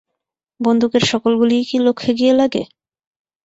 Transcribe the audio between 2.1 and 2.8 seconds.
গিয়ে লাগে?